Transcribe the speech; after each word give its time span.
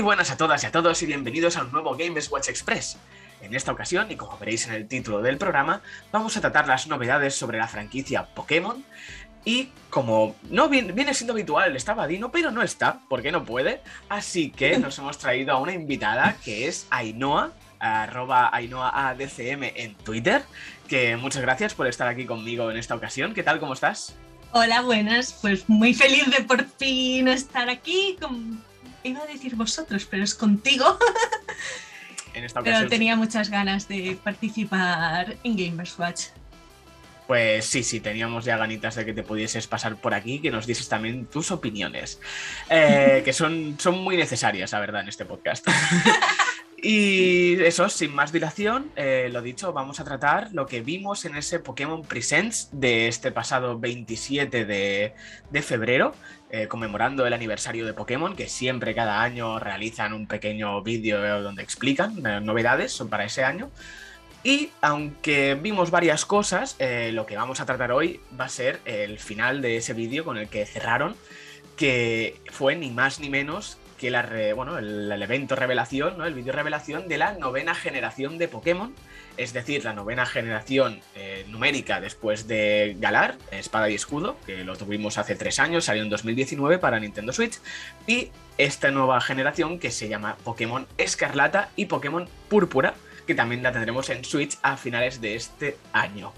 Muy 0.00 0.06
buenas 0.06 0.30
a 0.30 0.38
todas 0.38 0.64
y 0.64 0.66
a 0.66 0.72
todos 0.72 1.02
y 1.02 1.06
bienvenidos 1.06 1.58
a 1.58 1.62
un 1.62 1.72
nuevo 1.72 1.94
Games 1.94 2.30
Watch 2.30 2.48
Express. 2.48 2.96
En 3.42 3.54
esta 3.54 3.70
ocasión, 3.70 4.10
y 4.10 4.16
como 4.16 4.38
veréis 4.38 4.66
en 4.66 4.72
el 4.72 4.88
título 4.88 5.20
del 5.20 5.36
programa, 5.36 5.82
vamos 6.10 6.38
a 6.38 6.40
tratar 6.40 6.66
las 6.66 6.86
novedades 6.86 7.34
sobre 7.34 7.58
la 7.58 7.68
franquicia 7.68 8.24
Pokémon. 8.24 8.82
Y 9.44 9.68
como 9.90 10.36
no 10.48 10.70
viene, 10.70 11.12
siendo 11.12 11.34
habitual, 11.34 11.76
estaba 11.76 12.06
Dino, 12.06 12.32
pero 12.32 12.50
no 12.50 12.62
está, 12.62 13.00
porque 13.10 13.30
no 13.30 13.44
puede. 13.44 13.82
Así 14.08 14.50
que 14.50 14.78
nos 14.78 14.98
hemos 14.98 15.18
traído 15.18 15.52
a 15.52 15.58
una 15.58 15.74
invitada 15.74 16.34
que 16.42 16.66
es 16.66 16.86
Ainhoa, 16.88 17.52
arroba 17.78 18.48
AdCM 18.48 19.64
en 19.64 19.96
Twitter. 19.96 20.44
Que 20.88 21.18
muchas 21.18 21.42
gracias 21.42 21.74
por 21.74 21.86
estar 21.86 22.08
aquí 22.08 22.24
conmigo 22.24 22.70
en 22.70 22.78
esta 22.78 22.94
ocasión. 22.94 23.34
¿Qué 23.34 23.42
tal? 23.42 23.60
¿Cómo 23.60 23.74
estás? 23.74 24.16
Hola, 24.52 24.80
buenas. 24.80 25.34
Pues 25.42 25.68
muy 25.68 25.92
feliz 25.92 26.24
de 26.30 26.42
por 26.42 26.64
fin 26.64 27.28
estar 27.28 27.68
aquí. 27.68 28.16
Con... 28.18 28.69
Iba 29.02 29.22
a 29.22 29.26
decir 29.26 29.54
vosotros, 29.56 30.06
pero 30.10 30.24
es 30.24 30.34
contigo. 30.34 30.98
En 32.32 32.44
esta 32.44 32.60
ocasión, 32.60 32.82
pero 32.82 32.90
tenía 32.90 33.16
muchas 33.16 33.50
ganas 33.50 33.88
de 33.88 34.16
participar 34.22 35.36
en 35.42 35.56
Gamers 35.56 35.98
Watch. 35.98 36.26
Pues 37.26 37.64
sí, 37.64 37.82
sí, 37.82 37.98
teníamos 37.98 38.44
ya 38.44 38.56
ganitas 38.56 38.94
de 38.94 39.04
que 39.04 39.12
te 39.12 39.24
pudieses 39.24 39.66
pasar 39.66 39.96
por 39.96 40.14
aquí, 40.14 40.38
que 40.38 40.52
nos 40.52 40.64
dieses 40.64 40.88
también 40.88 41.26
tus 41.26 41.50
opiniones, 41.50 42.20
eh, 42.68 43.22
que 43.24 43.32
son, 43.32 43.76
son 43.80 43.98
muy 43.98 44.16
necesarias, 44.16 44.70
la 44.70 44.78
verdad, 44.78 45.02
en 45.02 45.08
este 45.08 45.24
podcast. 45.24 45.66
Y 46.82 47.62
eso, 47.62 47.90
sin 47.90 48.14
más 48.14 48.32
dilación, 48.32 48.90
eh, 48.96 49.28
lo 49.30 49.42
dicho, 49.42 49.72
vamos 49.72 50.00
a 50.00 50.04
tratar 50.04 50.48
lo 50.52 50.66
que 50.66 50.80
vimos 50.80 51.26
en 51.26 51.36
ese 51.36 51.58
Pokémon 51.58 52.02
Presents 52.02 52.70
de 52.72 53.06
este 53.08 53.32
pasado 53.32 53.78
27 53.78 54.64
de, 54.64 55.62
febrero, 55.62 56.14
eh, 56.50 56.68
conmemorando 56.68 57.26
el 57.26 57.32
aniversario 57.32 57.86
de 57.86 57.92
Pokémon, 57.92 58.36
que 58.36 58.48
siempre 58.48 58.94
cada 58.94 59.22
año 59.22 59.58
realizan 59.58 60.12
un 60.12 60.26
pequeño 60.26 60.82
vídeo 60.82 61.42
donde 61.42 61.62
explican 61.62 62.24
eh, 62.26 62.40
novedades 62.40 63.02
para 63.08 63.24
ese 63.24 63.44
año. 63.44 63.70
Y 64.42 64.70
aunque 64.80 65.54
vimos 65.54 65.90
varias 65.90 66.24
cosas, 66.24 66.76
lo 66.78 67.26
que 67.26 67.36
vamos 67.36 67.60
a 67.60 67.66
tratar 67.66 67.92
hoy 67.92 68.20
va 68.40 68.46
a 68.46 68.48
ser 68.48 68.80
el 68.86 69.18
final 69.18 69.60
de 69.60 69.76
ese 69.76 69.92
vídeo 69.92 70.24
con 70.24 70.38
el 70.38 70.48
que 70.48 70.64
cerraron, 70.64 71.14
que 71.76 72.40
fue 72.50 72.74
ni 72.74 72.90
más 72.90 73.20
ni 73.20 73.28
menos 73.28 73.76
que 74.00 74.08
el, 74.08 75.22
evento 75.22 75.56
revelación, 75.56 76.16
¿no? 76.16 76.24
el 76.24 76.32
vídeo 76.32 76.54
revelación 76.54 77.06
de 77.06 77.18
la 77.18 77.34
novena 77.34 77.74
generación 77.74 78.38
de 78.38 78.48
Pokémon, 78.48 78.94
es 79.36 79.52
decir, 79.52 79.84
la 79.84 79.92
novena 79.92 80.24
generación 80.24 81.02
eh, 81.14 81.44
numérica 81.48 82.00
después 82.00 82.48
de 82.48 82.96
Galar, 82.98 83.36
Espada 83.50 83.90
y 83.90 83.94
Escudo, 83.94 84.38
que 84.46 84.64
lo 84.64 84.74
tuvimos 84.76 85.18
hace 85.18 85.34
tres 85.36 85.58
años, 85.60 85.84
salió 85.84 86.02
en 86.02 86.08
2019 86.08 86.78
para 86.78 86.98
Nintendo 86.98 87.34
Switch, 87.34 87.60
y 88.06 88.30
esta 88.56 88.90
nueva 88.90 89.20
generación 89.20 89.78
que 89.78 89.90
se 89.90 90.08
llama 90.08 90.38
Pokémon 90.44 90.86
Escarlata 90.96 91.68
y 91.76 91.84
Pokémon 91.84 92.26
Púrpura, 92.48 92.94
que 93.26 93.34
también 93.34 93.62
la 93.62 93.70
tendremos 93.70 94.08
en 94.08 94.24
Switch 94.24 94.56
a 94.62 94.78
finales 94.78 95.20
de 95.20 95.34
este 95.34 95.76
año. 95.92 96.32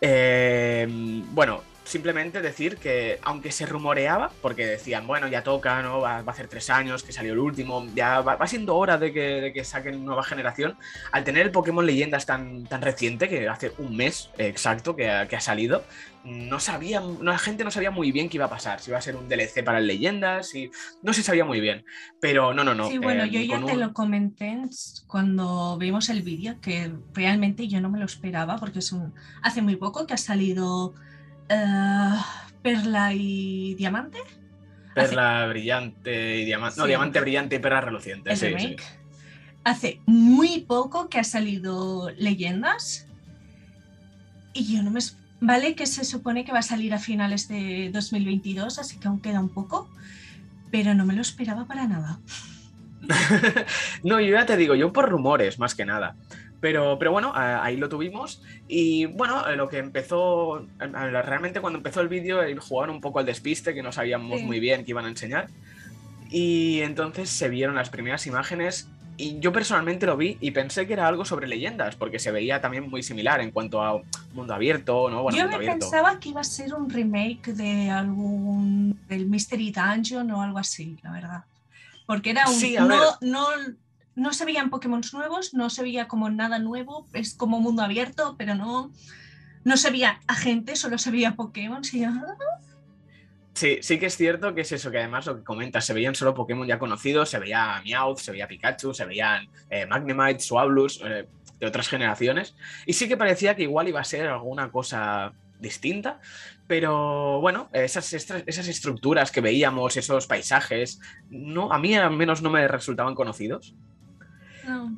Eh, 0.00 0.86
bueno, 0.88 1.62
simplemente 1.92 2.40
decir 2.40 2.78
que, 2.78 3.18
aunque 3.22 3.52
se 3.52 3.66
rumoreaba, 3.66 4.32
porque 4.40 4.66
decían, 4.66 5.06
bueno, 5.06 5.28
ya 5.28 5.44
toca, 5.44 5.82
¿no? 5.82 6.00
Va, 6.00 6.16
a 6.16 6.20
hacer 6.20 6.48
tres 6.48 6.70
años 6.70 7.02
que 7.02 7.12
salió 7.12 7.34
el 7.34 7.38
último, 7.38 7.86
ya 7.94 8.22
va, 8.22 8.46
siendo 8.46 8.76
hora 8.76 8.96
de 8.96 9.12
que, 9.12 9.20
de 9.20 9.52
que, 9.52 9.62
saquen 9.62 10.04
nueva 10.04 10.24
generación. 10.24 10.76
Al 11.12 11.22
tener 11.22 11.46
el 11.46 11.52
Pokémon 11.52 11.84
Leyendas 11.84 12.24
tan, 12.24 12.64
tan 12.64 12.80
reciente, 12.80 13.28
que 13.28 13.46
hace 13.46 13.72
un 13.76 13.94
mes 13.94 14.30
exacto 14.38 14.96
que 14.96 15.10
ha, 15.10 15.28
que 15.28 15.36
ha 15.36 15.40
salido, 15.40 15.84
no 16.24 16.60
sabían, 16.60 17.22
la 17.22 17.36
gente 17.36 17.62
no 17.62 17.70
sabía 17.70 17.90
muy 17.90 18.10
bien 18.10 18.30
qué 18.30 18.38
iba 18.38 18.46
a 18.46 18.50
pasar, 18.50 18.80
si 18.80 18.90
iba 18.90 18.98
a 18.98 19.02
ser 19.02 19.16
un 19.16 19.28
DLC 19.28 19.62
para 19.62 19.78
el 19.78 19.86
Leyendas, 19.86 20.54
y 20.54 20.70
no 21.02 21.12
se 21.12 21.22
sabía 21.22 21.44
muy 21.44 21.60
bien. 21.60 21.84
Pero 22.20 22.54
no, 22.54 22.64
no, 22.64 22.74
no. 22.74 22.88
Sí, 22.88 22.96
bueno, 22.96 23.24
eh, 23.24 23.30
yo 23.30 23.40
ya 23.40 23.64
te 23.64 23.76
lo 23.76 23.92
comenté 23.92 24.62
cuando 25.06 25.76
vimos 25.76 26.08
el 26.08 26.22
vídeo, 26.22 26.58
que 26.62 26.90
realmente 27.12 27.68
yo 27.68 27.82
no 27.82 27.90
me 27.90 27.98
lo 27.98 28.06
esperaba, 28.06 28.56
porque 28.56 28.78
es 28.78 28.92
un, 28.92 29.12
hace 29.42 29.60
muy 29.60 29.76
poco 29.76 30.06
que 30.06 30.14
ha 30.14 30.18
salido 30.18 30.94
eh, 31.52 32.14
perla 32.62 33.12
y 33.12 33.74
diamante. 33.74 34.18
Perla 34.94 35.46
brillante 35.46 36.36
y 36.36 36.44
diamante. 36.44 36.78
No, 36.78 36.86
diamante 36.86 37.20
brillante 37.20 37.56
y 37.56 37.58
perla 37.58 37.80
reluciente. 37.80 38.34
Sí, 38.36 38.76
Hace 39.64 40.00
muy 40.06 40.62
poco 40.62 41.08
que 41.08 41.18
ha 41.18 41.24
salido 41.24 42.10
Leyendas. 42.10 43.06
Y 44.52 44.74
yo 44.74 44.82
no 44.82 44.90
me. 44.90 45.00
Vale, 45.40 45.74
que 45.74 45.86
se 45.86 46.04
supone 46.04 46.44
que 46.44 46.52
va 46.52 46.60
a 46.60 46.62
salir 46.62 46.94
a 46.94 46.98
finales 46.98 47.48
de 47.48 47.90
2022, 47.92 48.78
así 48.78 48.98
que 48.98 49.08
aún 49.08 49.20
queda 49.20 49.40
un 49.40 49.48
poco. 49.48 49.88
Pero 50.70 50.94
no 50.94 51.04
me 51.04 51.14
lo 51.14 51.22
esperaba 51.22 51.66
para 51.66 51.86
nada. 51.86 52.18
no, 54.04 54.20
yo 54.20 54.32
ya 54.32 54.46
te 54.46 54.56
digo, 54.56 54.74
yo 54.74 54.92
por 54.92 55.08
rumores, 55.08 55.58
más 55.58 55.74
que 55.74 55.84
nada. 55.84 56.16
Pero, 56.62 56.96
pero 56.96 57.10
bueno, 57.10 57.32
ahí 57.34 57.76
lo 57.76 57.88
tuvimos. 57.90 58.40
Y 58.68 59.06
bueno, 59.06 59.44
lo 59.56 59.68
que 59.68 59.78
empezó, 59.78 60.64
realmente 60.78 61.60
cuando 61.60 61.78
empezó 61.78 62.00
el 62.00 62.08
vídeo, 62.08 62.38
jugaron 62.60 62.94
un 62.94 63.00
poco 63.02 63.18
al 63.18 63.26
despiste, 63.26 63.74
que 63.74 63.82
no 63.82 63.90
sabíamos 63.92 64.40
muy 64.42 64.60
bien 64.60 64.84
qué 64.84 64.92
iban 64.92 65.04
a 65.04 65.08
enseñar. 65.08 65.48
Y 66.30 66.80
entonces 66.82 67.28
se 67.28 67.48
vieron 67.48 67.74
las 67.74 67.90
primeras 67.90 68.26
imágenes 68.28 68.88
y 69.16 69.38
yo 69.40 69.52
personalmente 69.52 70.06
lo 70.06 70.16
vi 70.16 70.38
y 70.40 70.52
pensé 70.52 70.86
que 70.86 70.94
era 70.94 71.06
algo 71.06 71.24
sobre 71.24 71.46
leyendas, 71.46 71.96
porque 71.96 72.18
se 72.18 72.30
veía 72.30 72.60
también 72.60 72.88
muy 72.88 73.02
similar 73.02 73.40
en 73.40 73.50
cuanto 73.50 73.82
a 73.82 74.00
mundo 74.32 74.54
abierto, 74.54 75.10
¿no? 75.10 75.28
yo 75.30 75.48
me 75.48 75.58
pensaba 75.58 76.18
que 76.18 76.30
iba 76.30 76.40
a 76.40 76.44
ser 76.44 76.74
un 76.74 76.88
remake 76.88 77.52
de 77.52 77.90
algún 77.90 78.98
del 79.08 79.26
Mystery 79.26 79.72
Dungeon 79.72 80.30
o 80.30 80.42
algo 80.42 80.58
así, 80.58 80.96
la 81.02 81.12
verdad. 81.12 81.44
Porque 82.06 82.30
era 82.30 82.48
un 82.48 82.54
sí, 82.54 82.76
no, 82.78 83.18
no, 83.20 83.46
no 84.14 84.32
se 84.32 84.44
veían 84.44 84.70
Pokémon 84.70 85.00
nuevos, 85.12 85.54
no 85.54 85.70
se 85.70 85.82
veía 85.82 86.08
como 86.08 86.30
nada 86.30 86.58
nuevo, 86.58 87.06
es 87.12 87.34
como 87.34 87.60
mundo 87.60 87.82
abierto, 87.82 88.34
pero 88.38 88.54
no, 88.54 88.92
no 89.64 89.76
se 89.76 89.90
veía 89.90 90.20
agente, 90.26 90.76
solo 90.76 90.98
se 90.98 91.10
veía 91.10 91.34
Pokémon. 91.34 91.82
Sí, 93.54 93.78
sí 93.82 93.98
que 93.98 94.06
es 94.06 94.16
cierto 94.16 94.54
que 94.54 94.62
es 94.62 94.72
eso, 94.72 94.90
que 94.90 94.98
además 94.98 95.26
lo 95.26 95.36
que 95.36 95.44
comentas, 95.44 95.84
se 95.84 95.92
veían 95.92 96.14
solo 96.14 96.34
Pokémon 96.34 96.66
ya 96.66 96.78
conocidos, 96.78 97.30
se 97.30 97.38
veía 97.38 97.82
Meowth, 97.84 98.18
se 98.18 98.32
veía 98.32 98.48
Pikachu, 98.48 98.94
se 98.94 99.04
veían 99.04 99.48
eh, 99.70 99.86
Magnemite, 99.86 100.40
Swablu's, 100.40 101.00
eh, 101.04 101.28
de 101.60 101.66
otras 101.66 101.88
generaciones, 101.88 102.56
y 102.86 102.94
sí 102.94 103.06
que 103.08 103.16
parecía 103.16 103.54
que 103.54 103.62
igual 103.62 103.88
iba 103.88 104.00
a 104.00 104.04
ser 104.04 104.26
alguna 104.26 104.72
cosa 104.72 105.32
distinta, 105.60 106.20
pero 106.66 107.40
bueno, 107.40 107.68
esas, 107.72 108.12
esas 108.12 108.68
estructuras 108.68 109.30
que 109.30 109.40
veíamos, 109.40 109.96
esos 109.96 110.26
paisajes, 110.26 111.00
no, 111.30 111.72
a 111.72 111.78
mí 111.78 111.94
al 111.94 112.16
menos 112.16 112.42
no 112.42 112.50
me 112.50 112.66
resultaban 112.66 113.14
conocidos. 113.14 113.76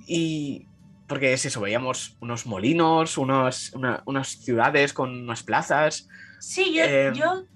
Y 0.06 0.66
porque 1.06 1.32
es 1.32 1.44
eso, 1.44 1.60
veíamos 1.60 2.16
unos 2.20 2.46
molinos, 2.46 3.18
unos, 3.18 3.72
unas 4.04 4.28
ciudades 4.28 4.92
con 4.92 5.10
unas 5.10 5.42
plazas. 5.42 6.08
Sí, 6.40 6.78
eh, 6.78 7.12
yo, 7.14 7.46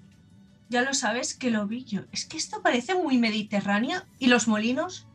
ya 0.69 0.81
lo 0.83 0.93
sabes 0.93 1.35
que 1.35 1.49
lo 1.49 1.67
vi 1.67 1.83
yo. 1.83 2.01
Es 2.11 2.25
que 2.25 2.37
esto 2.37 2.61
parece 2.61 2.95
muy 2.95 3.17
mediterráneo 3.17 4.01
y 4.19 4.27
los 4.27 4.47
molinos, 4.47 5.07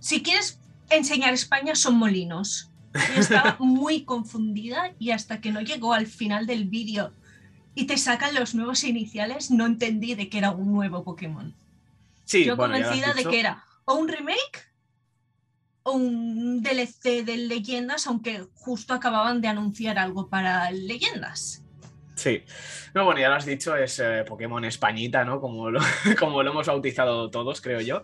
si 0.00 0.22
quieres 0.22 0.60
enseñar 0.90 1.34
España, 1.34 1.74
son 1.74 1.96
molinos. 1.96 2.70
Yo 3.14 3.20
estaba 3.20 3.56
muy 3.58 4.04
confundida 4.04 4.92
y 4.98 5.10
hasta 5.10 5.40
que 5.40 5.52
no 5.52 5.60
llegó 5.60 5.92
al 5.92 6.06
final 6.06 6.46
del 6.46 6.64
vídeo 6.64 7.12
y 7.74 7.84
te 7.86 7.98
sacan 7.98 8.34
los 8.34 8.54
nuevos 8.54 8.84
iniciales, 8.84 9.50
no 9.50 9.66
entendí 9.66 10.14
de 10.14 10.28
que 10.28 10.38
era 10.38 10.52
un 10.52 10.72
nuevo 10.72 11.02
Pokémon. 11.02 11.54
Sí, 12.24 12.44
yo 12.44 12.56
convencida 12.56 13.12
de 13.12 13.24
que 13.24 13.40
era 13.40 13.64
o 13.84 13.94
un 13.94 14.08
remake 14.08 14.73
un 15.84 16.62
DLC 16.62 17.24
de 17.24 17.36
Leyendas, 17.36 18.06
aunque 18.06 18.46
justo 18.54 18.94
acababan 18.94 19.40
de 19.40 19.48
anunciar 19.48 19.98
algo 19.98 20.28
para 20.28 20.70
Leyendas. 20.70 21.64
Sí, 22.14 22.44
no, 22.94 23.04
bueno, 23.04 23.20
ya 23.20 23.28
lo 23.28 23.34
has 23.34 23.44
dicho, 23.44 23.74
es 23.76 23.98
eh, 23.98 24.24
Pokémon 24.26 24.64
Españita, 24.64 25.24
¿no? 25.24 25.40
Como 25.40 25.70
lo, 25.70 25.80
como 26.18 26.42
lo 26.42 26.52
hemos 26.52 26.66
bautizado 26.66 27.30
todos, 27.30 27.60
creo 27.60 27.80
yo. 27.80 28.02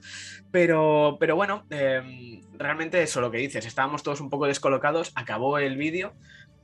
Pero, 0.50 1.16
pero 1.20 1.36
bueno, 1.36 1.64
em, 1.70 2.40
realmente 2.58 3.02
eso 3.02 3.20
lo 3.20 3.30
que 3.30 3.38
dices, 3.38 3.66
estábamos 3.66 4.02
todos 4.02 4.20
un 4.20 4.28
poco 4.28 4.46
descolocados, 4.46 5.12
acabó 5.14 5.58
el 5.58 5.76
vídeo 5.76 6.12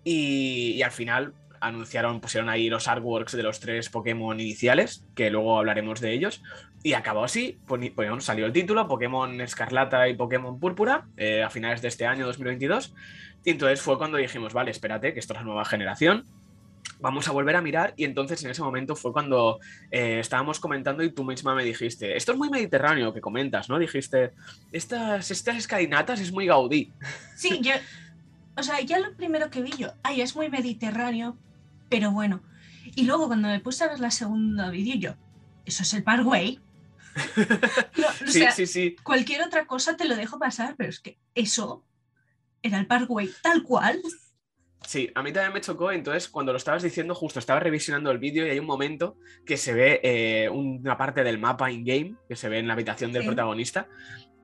y, 0.03 0.73
y 0.73 0.83
al 0.83 0.91
final 0.91 1.35
anunciaron, 1.61 2.21
pusieron 2.21 2.49
ahí 2.49 2.69
los 2.69 2.89
artworks 2.89 3.33
de 3.33 3.43
los 3.43 3.61
tres 3.61 3.89
Pokémon 3.89 4.39
iniciales, 4.39 5.05
que 5.15 5.31
luego 5.31 5.59
hablaremos 5.59 6.01
de 6.01 6.13
ellos, 6.13 6.43
y 6.83 6.93
acabó 6.93 7.25
así, 7.25 7.59
pues, 7.67 7.93
salió 8.25 8.47
el 8.47 8.53
título, 8.53 8.87
Pokémon 8.89 9.41
Escarlata 9.41 10.09
y 10.09 10.15
Pokémon 10.15 10.59
Púrpura, 10.61 11.07
eh, 11.17 11.43
a 11.43 11.51
finales 11.51 11.83
de 11.83 11.89
este 11.89 12.07
año 12.07 12.27
2022, 12.27 12.95
y 13.45 13.51
entonces 13.51 13.81
fue 13.81 13.99
cuando 13.99 14.19
dijimos, 14.19 14.53
vale, 14.53 14.71
espérate, 14.71 15.13
que 15.13 15.21
esto 15.21 15.33
es 15.33 15.41
la 15.41 15.45
nueva 15.45 15.65
generación, 15.65 16.27
vamos 17.01 17.29
a 17.29 17.33
volver 17.33 17.57
a 17.57 17.63
mirar, 17.63 17.95
y 17.97 18.05
entonces 18.05 18.43
en 18.45 18.51
ese 18.51 18.63
momento 18.63 18.97
fue 18.97 19.13
cuando 19.13 19.59
eh, 19.91 20.21
estábamos 20.21 20.61
comentando 20.61 21.03
y 21.03 21.13
tú 21.13 21.25
misma 21.25 21.55
me 21.55 21.65
dijiste, 21.65 22.17
esto 22.17 22.33
es 22.33 22.39
muy 22.39 22.51
mediterráneo 22.51 23.13
que 23.13 23.21
comentas, 23.21 23.69
¿no? 23.69 23.79
Dijiste, 23.79 24.33
estas, 24.73 25.31
estas 25.31 25.57
escalinatas 25.57 26.21
es 26.21 26.33
muy 26.33 26.47
gaudí. 26.47 26.93
Sí, 27.37 27.61
yo... 27.63 27.73
O 28.57 28.63
sea, 28.63 28.81
ya 28.81 28.99
lo 28.99 29.15
primero 29.17 29.51
que 29.51 29.63
vi 29.63 29.71
yo, 29.73 29.93
ay, 30.03 30.21
es 30.23 30.35
muy 30.35 30.49
mediterráneo, 30.49 31.39
pero 31.89 32.11
bueno. 32.11 32.43
Y 32.95 33.05
luego 33.05 33.27
cuando 33.27 33.49
me 33.49 33.61
puse 33.61 33.85
a 33.85 33.89
ver 33.89 34.01
la 34.01 34.11
segunda 34.11 34.71
vídeo, 34.71 34.95
yo, 34.97 35.15
eso 35.65 35.83
es 35.83 35.95
el 35.95 36.03
Parkway. 36.03 36.61
No, 37.97 38.07
o 38.09 38.31
Sí, 38.31 38.41
sea, 38.41 38.51
sí, 38.53 38.67
sí. 38.67 38.97
cualquier 39.03 39.43
otra 39.43 39.67
cosa 39.67 39.97
te 39.97 40.07
lo 40.07 40.17
dejo 40.17 40.39
pasar, 40.39 40.75
pero 40.77 40.91
es 40.91 41.01
que 41.01 41.19
eso 41.35 41.85
era 42.63 42.79
el 42.79 42.87
Parkway 42.87 43.31
tal 43.43 43.63
cual. 43.63 44.03
Sí, 44.87 45.11
a 45.15 45.23
mí 45.23 45.33
también 45.33 45.53
me 45.55 45.61
chocó, 45.61 45.91
entonces 45.91 46.29
cuando 46.29 46.53
lo 46.53 46.59
estabas 46.59 46.83
diciendo, 46.83 47.15
justo 47.15 47.39
estaba 47.39 47.59
revisionando 47.59 48.11
el 48.11 48.19
vídeo 48.19 48.47
y 48.47 48.51
hay 48.51 48.59
un 48.59 48.67
momento 48.67 49.17
que 49.45 49.57
se 49.57 49.73
ve 49.73 50.01
eh, 50.05 50.49
una 50.51 50.97
parte 50.97 51.25
del 51.25 51.39
mapa 51.39 51.71
in-game, 51.73 52.15
que 52.29 52.37
se 52.37 52.49
ve 52.49 52.59
en 52.59 52.67
la 52.69 52.75
habitación 52.75 53.13
del 53.13 53.25
protagonista, 53.25 53.89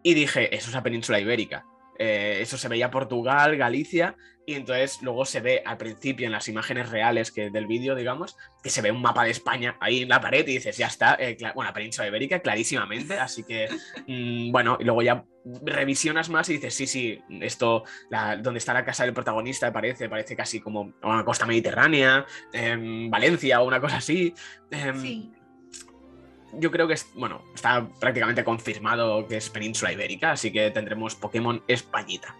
y 0.02 0.14
dije, 0.14 0.54
eso 0.56 0.68
es 0.70 0.74
la 0.74 0.82
península 0.82 1.20
ibérica. 1.20 1.64
Eh, 2.04 2.42
eso 2.42 2.58
se 2.58 2.66
veía 2.68 2.90
Portugal, 2.90 3.56
Galicia, 3.56 4.16
y 4.44 4.54
entonces 4.54 4.98
luego 5.02 5.24
se 5.24 5.40
ve 5.40 5.62
al 5.64 5.76
principio 5.76 6.26
en 6.26 6.32
las 6.32 6.48
imágenes 6.48 6.90
reales 6.90 7.30
que, 7.30 7.50
del 7.50 7.66
vídeo, 7.68 7.94
digamos, 7.94 8.36
que 8.60 8.70
se 8.70 8.82
ve 8.82 8.90
un 8.90 9.00
mapa 9.00 9.22
de 9.22 9.30
España 9.30 9.76
ahí 9.78 10.02
en 10.02 10.08
la 10.08 10.20
pared 10.20 10.40
y 10.48 10.54
dices, 10.54 10.76
ya 10.76 10.88
está, 10.88 11.14
eh, 11.20 11.36
bueno, 11.54 11.68
la 11.70 11.72
península 11.72 12.08
ibérica, 12.08 12.40
clarísimamente, 12.40 13.14
así 13.20 13.44
que, 13.44 13.68
mm, 14.08 14.50
bueno, 14.50 14.78
y 14.80 14.84
luego 14.84 15.00
ya 15.02 15.24
revisionas 15.64 16.28
más 16.28 16.48
y 16.48 16.54
dices, 16.54 16.74
sí, 16.74 16.86
sí, 16.88 17.20
esto 17.40 17.84
la- 18.10 18.36
donde 18.36 18.58
está 18.58 18.74
la 18.74 18.84
casa 18.84 19.04
del 19.04 19.14
protagonista 19.14 19.72
parece, 19.72 20.08
parece 20.08 20.34
casi 20.34 20.60
como 20.60 20.92
una 21.02 21.24
costa 21.24 21.46
mediterránea, 21.46 22.26
em, 22.52 23.08
Valencia 23.10 23.60
o 23.60 23.66
una 23.68 23.80
cosa 23.80 23.98
así. 23.98 24.34
Em, 24.72 24.96
Sí. 25.00 25.32
Yo 26.54 26.70
creo 26.70 26.86
que 26.86 26.94
es, 26.94 27.08
bueno, 27.14 27.42
está 27.54 27.86
prácticamente 28.00 28.44
confirmado 28.44 29.26
que 29.26 29.36
es 29.38 29.48
península 29.50 29.92
ibérica, 29.92 30.32
así 30.32 30.52
que 30.52 30.70
tendremos 30.70 31.14
Pokémon 31.14 31.62
Españita. 31.66 32.34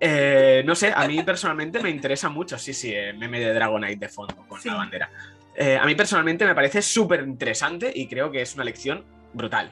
Eh, 0.00 0.62
no 0.64 0.74
sé, 0.74 0.92
a 0.94 1.06
mí 1.08 1.22
personalmente 1.22 1.80
me 1.80 1.90
interesa 1.90 2.28
mucho, 2.28 2.58
sí, 2.58 2.72
sí, 2.72 2.92
el 2.92 3.18
meme 3.18 3.40
de 3.40 3.52
Dragonite 3.52 3.96
de 3.96 4.08
fondo 4.08 4.36
con 4.48 4.60
Sí. 4.60 4.68
la 4.68 4.76
bandera. 4.76 5.10
Eh, 5.56 5.76
a 5.76 5.84
mí 5.86 5.94
personalmente 5.96 6.44
me 6.44 6.54
parece 6.54 6.82
súper 6.82 7.22
interesante 7.22 7.90
y 7.94 8.06
creo 8.06 8.30
que 8.30 8.42
es 8.42 8.54
una 8.54 8.62
lección 8.64 9.04
brutal. 9.32 9.70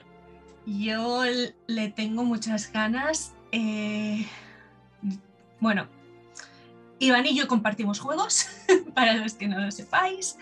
Yo 0.66 1.22
le 1.68 1.88
tengo 1.90 2.24
muchas 2.24 2.72
ganas. 2.72 3.34
eh, 3.52 4.26
Bueno, 5.60 5.86
Iván 6.98 7.24
y 7.26 7.36
yo 7.36 7.46
compartimos 7.46 8.00
juegos, 8.00 8.48
para 8.94 9.14
los 9.14 9.34
que 9.34 9.46
no 9.46 9.60
lo 9.60 9.70
sepáis. 9.70 10.36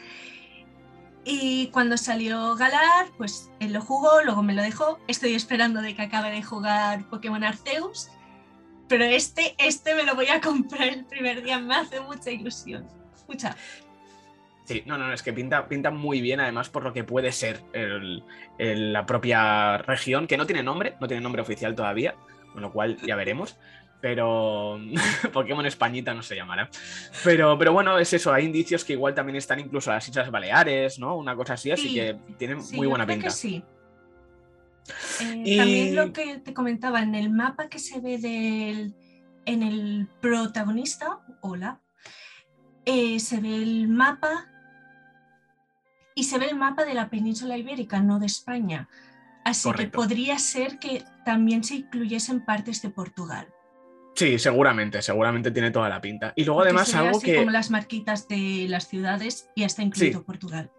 Y 1.25 1.69
cuando 1.69 1.97
salió 1.97 2.55
Galar, 2.57 3.07
pues 3.17 3.51
él 3.61 3.73
lo 3.73 3.81
jugó, 3.81 4.23
luego 4.23 4.43
me 4.43 4.53
lo 4.55 4.63
dejó. 4.63 4.99
Estoy 5.09 5.35
esperando 5.35 5.81
de 5.81 5.95
que 5.97 6.03
acabe 6.03 6.31
de 6.31 6.43
jugar 6.43 7.09
Pokémon 7.09 7.43
Arceus. 7.43 8.11
Pero 8.89 9.05
este, 9.05 9.55
este 9.59 9.95
me 9.95 10.05
lo 10.05 10.15
voy 10.15 10.27
a 10.29 10.41
comprar 10.43 10.89
el 10.89 11.05
primer 11.07 11.43
día, 11.43 11.59
me 11.59 11.75
hace 11.75 12.01
mucha 12.01 12.31
ilusión. 12.31 12.87
Mucha. 13.27 13.57
Sí, 14.67 14.83
no, 14.87 14.97
no, 14.97 15.13
es 15.13 15.23
que 15.23 15.33
pinta, 15.33 15.69
pinta 15.69 15.91
muy 15.91 16.21
bien, 16.23 16.41
además, 16.41 16.69
por 16.71 16.85
lo 16.85 16.93
que 16.93 17.05
puede 17.05 17.33
ser 17.33 17.63
el- 17.75 18.23
la 18.59 19.05
propia 19.07 19.77
región, 19.79 20.27
que 20.27 20.37
no 20.39 20.47
tiene 20.47 20.63
nombre, 20.63 20.97
no 21.01 21.07
tiene 21.07 21.23
nombre 21.23 21.43
oficial 21.43 21.75
todavía, 21.75 22.15
con 22.53 22.63
lo 22.63 22.73
cual 22.73 22.97
ya 23.07 23.15
veremos. 23.17 23.59
Pero 24.01 24.79
Pokémon 25.33 25.65
Españita 25.67 26.13
no 26.15 26.23
se 26.23 26.37
llamará. 26.37 26.69
Pero, 27.23 27.57
pero 27.59 27.73
bueno, 27.73 27.99
es 27.99 28.13
eso, 28.13 28.33
hay 28.33 28.45
indicios 28.45 28.85
que 28.85 28.93
igual 28.95 29.15
también 29.15 29.37
están 29.37 29.61
incluso 29.61 29.91
las 29.91 30.07
Islas 30.09 30.31
Baleares, 30.31 30.99
¿no? 30.99 31.17
Una 31.17 31.35
cosa 31.35 31.55
así, 31.55 31.71
así 31.71 31.89
Sí, 31.89 31.95
que 31.95 32.19
tienen 32.39 32.63
Sí, 32.63 32.77
muy 32.77 32.85
yo 32.87 32.91
buena 32.91 33.05
creo 33.07 33.17
pinta. 33.17 33.29
que 33.29 33.35
sí. 33.35 33.65
Eh, 35.21 35.43
Y- 35.47 35.57
También 35.57 35.97
lo 35.97 36.13
que 36.13 36.39
te 36.39 36.53
comentaba, 36.53 37.03
en 37.03 37.15
el 37.15 37.31
mapa 37.31 37.69
que 37.69 37.79
se 37.79 38.01
ve 38.01 38.19
del, 38.19 38.95
en 39.47 39.63
el 39.63 40.07
protagonista, 40.21 41.21
hola, 41.41 41.81
eh, 42.85 43.19
se 43.21 43.41
ve 43.41 43.55
el 43.57 43.89
mapa 43.89 44.51
y 46.15 46.25
se 46.25 46.39
ve 46.39 46.47
el 46.51 46.57
mapa 46.57 46.85
de 46.85 46.93
la 46.93 47.09
península 47.09 47.57
ibérica, 47.57 48.01
no 48.01 48.19
de 48.19 48.27
España. 48.27 48.89
Así 49.45 49.65
Correcto. 49.69 49.91
que 49.91 49.97
podría 49.97 50.39
ser 50.39 50.79
que 50.79 51.03
también 51.25 51.65
se 51.65 51.77
incluyesen 51.77 52.45
partes 52.45 52.83
de 52.83 52.91
Portugal. 52.91 53.49
Sí, 54.15 54.39
seguramente, 54.39 55.03
seguramente 55.03 55.51
tiene 55.51 55.71
toda 55.71 55.89
la 55.89 56.01
pinta. 56.01 56.33
Y 56.37 56.45
luego 56.45 56.61
Porque 56.61 56.69
además 56.71 56.95
algo 56.95 57.17
así 57.19 57.27
que... 57.27 57.37
como 57.37 57.51
las 57.51 57.71
marquitas 57.71 58.29
de 58.29 58.67
las 58.69 58.89
ciudades 58.89 59.51
y 59.55 59.65
hasta 59.65 59.83
incluido 59.83 60.21
Sí. 60.21 60.25
Portugal. 60.25 60.71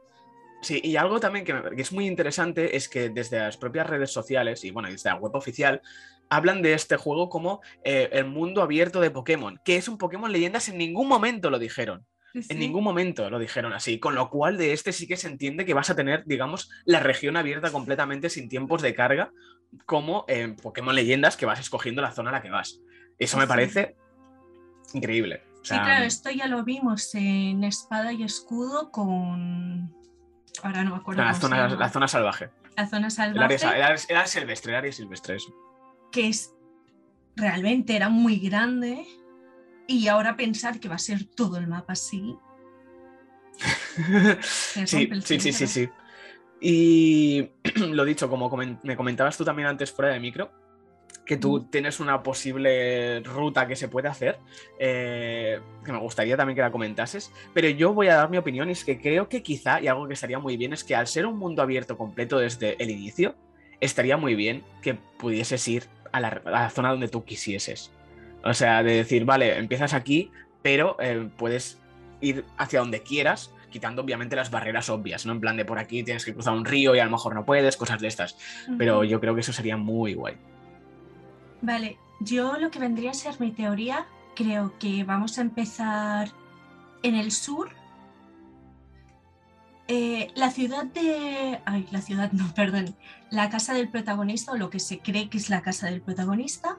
Sí, 0.61 0.79
y 0.83 0.95
algo 0.95 1.19
también 1.19 1.43
que, 1.45 1.53
me- 1.53 1.75
que 1.75 1.81
es 1.81 1.91
muy 1.91 2.07
interesante 2.07 2.75
es 2.75 2.87
que 2.89 3.09
desde 3.09 3.37
las 3.39 3.57
propias 3.57 3.87
redes 3.87 4.11
sociales 4.11 4.63
y 4.63 4.71
bueno, 4.71 4.89
desde 4.89 5.09
la 5.09 5.15
web 5.17 5.35
oficial, 5.35 5.81
hablan 6.29 6.61
de 6.61 6.73
este 6.73 6.95
juego 6.97 7.29
como 7.29 7.61
eh, 7.83 8.09
el 8.13 8.25
mundo 8.25 8.61
abierto 8.63 8.99
de 9.01 9.11
Pokémon, 9.11 9.59
que 9.63 9.75
es 9.75 9.87
un 9.87 9.97
Pokémon 9.97 10.31
leyendas, 10.31 10.69
en 10.69 10.77
ningún 10.77 11.07
momento 11.07 11.49
lo 11.49 11.59
dijeron. 11.59 12.05
En 12.49 12.59
ningún 12.59 12.83
momento 12.83 13.29
lo 13.29 13.39
dijeron 13.39 13.71
así, 13.71 13.97
con 13.97 14.13
lo 14.13 14.29
cual 14.29 14.57
de 14.57 14.73
este 14.73 14.91
sí 14.91 15.07
que 15.07 15.15
se 15.15 15.27
entiende 15.29 15.65
que 15.65 15.73
vas 15.73 15.89
a 15.89 15.95
tener, 15.95 16.23
digamos, 16.25 16.69
la 16.83 16.99
región 16.99 17.37
abierta 17.37 17.71
completamente 17.71 18.29
sin 18.29 18.49
tiempos 18.49 18.81
de 18.81 18.93
carga, 18.93 19.31
como 19.85 20.25
en 20.27 20.57
Pokémon 20.57 20.93
Leyendas 20.93 21.37
que 21.37 21.45
vas 21.45 21.61
escogiendo 21.61 22.01
la 22.01 22.11
zona 22.11 22.31
a 22.31 22.33
la 22.33 22.41
que 22.41 22.49
vas. 22.49 22.81
Eso 23.19 23.37
me 23.37 23.47
parece 23.47 23.95
increíble. 24.93 25.43
O 25.61 25.65
Sí, 25.65 25.73
claro, 25.73 26.05
esto 26.05 26.29
ya 26.29 26.47
lo 26.47 26.63
vimos 26.63 27.15
en 27.15 27.63
Espada 27.63 28.13
y 28.13 28.23
Escudo 28.23 28.91
con. 28.91 29.93
Ahora 30.63 30.83
no 30.83 30.91
me 30.91 30.97
acuerdo. 30.97 31.23
la, 31.23 31.33
zona, 31.33 31.67
la 31.69 31.89
zona 31.89 32.07
salvaje. 32.07 32.49
La 32.77 32.87
zona 32.87 33.09
salvaje, 33.09 33.55
el 33.55 33.63
área- 33.63 33.95
el 34.09 34.15
área 34.15 34.27
silvestre, 34.27 34.71
el 34.73 34.77
área 34.77 34.91
silvestre, 34.91 35.35
eso. 35.37 35.53
que 36.11 36.27
es 36.27 36.53
realmente 37.35 37.95
era 37.95 38.09
muy 38.09 38.37
grande. 38.39 39.05
Y 39.87 40.07
ahora 40.07 40.35
pensar 40.35 40.79
que 40.79 40.89
va 40.89 40.95
a 40.95 40.99
ser 40.99 41.25
todo 41.25 41.57
el 41.57 41.67
mapa 41.67 41.93
así. 41.93 42.35
sí, 44.41 45.09
sí, 45.23 45.51
sí, 45.53 45.67
sí. 45.67 45.89
Y 46.59 47.49
lo 47.91 48.05
dicho, 48.05 48.29
como 48.29 48.49
me 48.83 48.95
comentabas 48.95 49.37
tú 49.37 49.45
también 49.45 49.67
antes 49.67 49.91
fuera 49.91 50.13
de 50.13 50.19
micro, 50.19 50.51
que 51.25 51.37
tú 51.37 51.61
tienes 51.61 51.99
una 51.99 52.21
posible 52.21 53.19
ruta 53.21 53.67
que 53.67 53.75
se 53.75 53.87
puede 53.87 54.07
hacer, 54.07 54.37
eh, 54.79 55.59
que 55.83 55.91
me 55.91 55.97
gustaría 55.97 56.37
también 56.37 56.55
que 56.55 56.61
la 56.61 56.71
comentases, 56.71 57.31
pero 57.53 57.67
yo 57.69 57.93
voy 57.93 58.07
a 58.07 58.15
dar 58.15 58.29
mi 58.29 58.37
opinión 58.37 58.69
y 58.69 58.73
es 58.73 58.85
que 58.85 59.01
creo 59.01 59.27
que 59.27 59.41
quizá, 59.41 59.81
y 59.81 59.87
algo 59.87 60.07
que 60.07 60.13
estaría 60.13 60.39
muy 60.39 60.55
bien, 60.55 60.73
es 60.73 60.83
que 60.83 60.95
al 60.95 61.07
ser 61.07 61.25
un 61.25 61.37
mundo 61.37 61.61
abierto 61.61 61.97
completo 61.97 62.37
desde 62.37 62.81
el 62.81 62.91
inicio, 62.91 63.35
estaría 63.79 64.17
muy 64.17 64.35
bien 64.35 64.63
que 64.81 64.93
pudieses 64.93 65.67
ir 65.67 65.85
a 66.11 66.19
la, 66.19 66.41
a 66.45 66.51
la 66.51 66.69
zona 66.69 66.91
donde 66.91 67.07
tú 67.07 67.23
quisieses. 67.25 67.91
O 68.43 68.53
sea, 68.53 68.83
de 68.83 68.97
decir, 68.97 69.25
vale, 69.25 69.57
empiezas 69.57 69.93
aquí, 69.93 70.31
pero 70.61 70.95
eh, 70.99 71.27
puedes 71.35 71.79
ir 72.21 72.45
hacia 72.57 72.79
donde 72.79 73.01
quieras, 73.01 73.51
quitando 73.71 74.03
obviamente 74.03 74.35
las 74.35 74.51
barreras 74.51 74.89
obvias, 74.89 75.25
¿no? 75.25 75.33
En 75.33 75.41
plan 75.41 75.57
de 75.57 75.65
por 75.65 75.79
aquí 75.79 76.03
tienes 76.03 76.23
que 76.23 76.33
cruzar 76.33 76.53
un 76.53 76.63
río 76.63 76.95
y 76.95 76.99
a 76.99 77.05
lo 77.05 77.11
mejor 77.11 77.33
no 77.33 77.43
puedes, 77.43 77.75
cosas 77.75 77.99
de 77.99 78.07
estas. 78.07 78.37
Pero 78.77 79.03
yo 79.03 79.19
creo 79.19 79.33
que 79.33 79.41
eso 79.41 79.51
sería 79.51 79.77
muy 79.77 80.13
guay. 80.13 80.37
Vale, 81.61 81.97
yo 82.19 82.57
lo 82.57 82.71
que 82.71 82.79
vendría 82.79 83.11
a 83.11 83.13
ser 83.13 83.39
mi 83.39 83.51
teoría, 83.51 84.05
creo 84.35 84.77
que 84.79 85.03
vamos 85.03 85.37
a 85.37 85.41
empezar 85.41 86.31
en 87.03 87.15
el 87.15 87.31
sur. 87.31 87.69
Eh, 89.87 90.31
la 90.35 90.49
ciudad 90.49 90.85
de... 90.85 91.61
Ay, 91.65 91.87
la 91.91 92.01
ciudad 92.01 92.31
no, 92.31 92.53
perdón. 92.55 92.95
La 93.29 93.49
casa 93.49 93.73
del 93.73 93.89
protagonista, 93.89 94.51
o 94.51 94.57
lo 94.57 94.69
que 94.69 94.79
se 94.79 94.99
cree 94.99 95.29
que 95.29 95.37
es 95.37 95.49
la 95.49 95.61
casa 95.61 95.87
del 95.87 96.01
protagonista. 96.01 96.77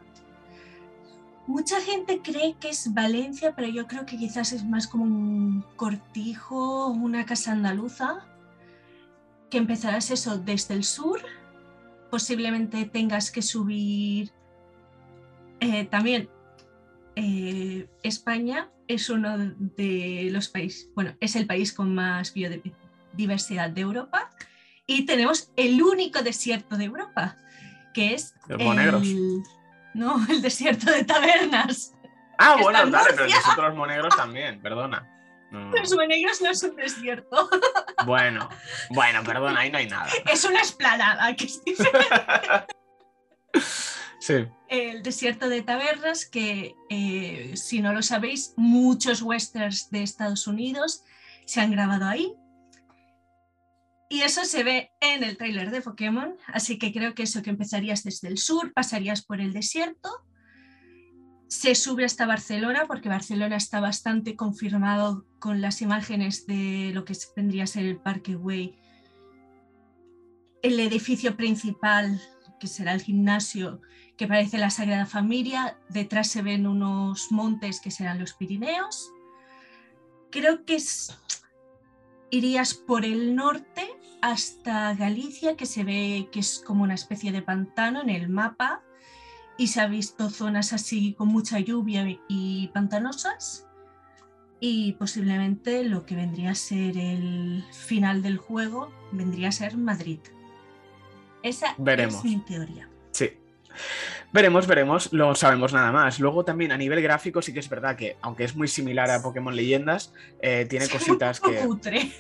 Mucha 1.47 1.81
gente 1.81 2.23
cree 2.23 2.57
que 2.59 2.71
es 2.71 2.93
Valencia, 2.93 3.55
pero 3.55 3.69
yo 3.69 3.87
creo 3.87 4.05
que 4.05 4.17
quizás 4.17 4.53
es 4.53 4.65
más 4.65 4.89
como 4.89 5.05
un 5.05 5.65
cortijo, 5.77 6.89
una 6.89 7.25
casa 7.25 7.53
andaluza. 7.53 8.27
Que 9.49 9.59
empezarás 9.59 10.11
eso 10.11 10.39
desde 10.39 10.75
el 10.75 10.83
sur. 10.83 11.21
Posiblemente 12.11 12.85
tengas 12.85 13.31
que 13.31 13.43
subir 13.43 14.33
eh, 15.61 15.85
también 15.85 16.29
eh, 17.15 17.89
España 18.03 18.71
es 18.89 19.09
uno 19.11 19.37
de 19.39 20.29
los 20.31 20.49
países, 20.49 20.91
bueno, 20.95 21.17
es 21.21 21.35
el 21.37 21.47
país 21.47 21.73
con 21.73 21.95
más 21.95 22.33
biodiversidad 22.35 23.71
de 23.71 23.81
Europa 23.81 24.31
y 24.87 25.07
tenemos 25.07 25.51
el 25.57 25.83
único 25.83 26.23
desierto 26.23 26.77
de 26.77 26.85
Europa, 26.85 27.37
que 27.95 28.15
es 28.15 28.35
Los 28.47 28.63
monegros. 28.63 29.03
el, 29.03 29.43
no, 29.95 30.25
el 30.31 30.43
desierto 30.43 30.91
de 30.91 31.05
tabernas. 31.05 31.95
Ah, 32.39 32.57
bueno, 32.61 32.91
vale, 32.91 33.11
pero 33.15 33.29
nosotros 33.29 33.69
los 33.69 33.77
monegros 33.77 34.15
también, 34.15 34.61
perdona. 34.61 35.11
No, 35.51 35.71
Los 35.71 35.95
monegros 35.95 36.43
no 36.43 36.51
es 36.51 36.63
un 36.65 36.77
desierto, 36.77 37.49
Bueno, 38.05 38.49
bueno, 38.91 39.23
perdona, 39.23 39.61
ahí 39.61 39.71
no 39.71 39.79
hay 39.79 39.87
nada. 39.87 40.09
es 40.27 40.45
una 40.45 40.61
esplanada, 40.61 41.35
que 41.35 41.45
es 41.45 41.65
diferente. 41.65 42.09
El 44.69 45.03
desierto 45.03 45.49
de 45.49 45.63
tabernas, 45.63 46.27
que 46.27 46.75
eh, 46.91 47.53
si 47.55 47.81
no 47.81 47.93
lo 47.93 48.03
sabéis, 48.03 48.55
muchos 48.57 49.23
westerns 49.23 49.91
de 49.91 50.03
Estados 50.03 50.47
Unidos 50.47 51.05
se 51.45 51.61
han 51.61 51.71
grabado 51.71 52.07
ahí. 52.07 52.33
Y 54.09 54.21
eso 54.23 54.45
se 54.45 54.63
ve 54.63 54.91
en 55.01 55.25
el 55.25 55.37
tráiler 55.37 55.71
de 55.71 55.83
Pokémon, 55.83 56.37
así 56.47 56.79
que 56.79 56.93
creo 56.93 57.15
que 57.15 57.25
eso 57.25 57.43
que 57.43 57.51
empezarías 57.51 58.05
desde 58.05 58.29
el 58.29 58.39
sur, 58.39 58.73
pasarías 58.73 59.25
por 59.25 59.41
el 59.41 59.53
desierto, 59.53 60.09
se 61.49 61.75
sube 61.75 62.05
hasta 62.05 62.27
Barcelona, 62.27 62.85
porque 62.87 63.09
Barcelona 63.09 63.57
está 63.57 63.81
bastante 63.81 64.37
confirmado 64.37 65.25
con 65.39 65.61
las 65.61 65.81
imágenes 65.83 66.47
de 66.47 66.91
lo 66.93 67.05
que 67.05 67.15
vendría 67.37 67.65
a 67.65 67.69
ser 67.69 67.85
el 67.85 67.99
Parque 67.99 68.35
Güell. 68.35 68.77
El 70.63 70.81
edificio 70.81 71.37
principal, 71.37 72.21
que 72.59 72.67
será 72.67 72.95
el 72.95 73.03
gimnasio, 73.03 73.81
que 74.17 74.27
parece 74.27 74.59
la 74.59 74.71
Sagrada 74.71 75.07
Familia. 75.07 75.79
Detrás 75.89 76.29
se 76.29 76.43
ven 76.43 76.67
unos 76.67 77.31
montes 77.31 77.81
que 77.81 77.91
serán 77.91 78.19
los 78.19 78.33
Pirineos. 78.35 79.13
Creo 80.31 80.65
que 80.65 80.77
es- 80.77 81.19
irías 82.31 82.75
por 82.75 83.05
el 83.05 83.35
norte 83.37 83.89
hasta 84.23 84.95
Galicia, 84.95 85.57
que 85.57 85.67
se 85.67 85.85
ve 85.85 86.29
que 86.33 86.41
es 86.41 86.63
como 86.67 86.83
una 86.83 86.95
especie 86.95 87.31
de 87.33 87.43
pantano 87.43 88.01
en 88.03 88.11
el 88.11 88.29
mapa 88.29 88.83
y 89.59 89.69
se 89.69 89.81
ha 89.81 89.87
visto 89.87 90.29
zonas 90.31 90.73
así 90.73 91.15
con 91.15 91.29
mucha 91.29 91.59
lluvia 91.61 92.05
y 92.29 92.69
pantanosas. 92.69 93.67
Y 94.59 94.93
posiblemente 94.95 95.85
lo 95.85 96.07
que 96.07 96.17
vendría 96.17 96.51
a 96.51 96.55
ser 96.55 96.97
el 96.97 97.63
final 97.73 98.23
del 98.23 98.39
juego 98.39 98.91
vendría 99.13 99.49
a 99.49 99.53
ser 99.53 99.77
Madrid. 99.77 100.19
Esa 101.43 101.75
Veremos. 101.79 102.17
es 102.17 102.25
mi 102.25 102.39
teoría. 102.39 102.89
Veremos, 104.33 104.67
veremos, 104.67 105.13
no 105.13 105.35
sabemos 105.35 105.73
nada 105.73 105.93
más. 105.93 106.21
Luego 106.21 106.45
también 106.45 106.73
a 106.73 106.77
nivel 106.77 107.01
gráfico 107.03 107.41
sí 107.43 107.53
que 107.53 107.61
es 107.61 107.69
verdad 107.69 107.97
que, 107.97 108.17
aunque 108.23 108.45
es 108.45 108.55
muy 108.57 108.69
similar 108.69 109.11
a 109.11 109.23
Pokémon 109.23 109.55
Leyendas, 109.55 110.13
eh, 110.41 110.67
tiene 110.69 110.87
Se 110.87 110.93
ve 110.93 110.99
cositas 110.99 111.41
un 111.41 111.51
poco 111.51 111.61
que... 111.61 111.67
cutre, 111.67 112.13